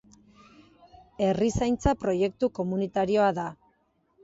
[1.25, 3.49] Herrizaintza proiektu komunitarioa da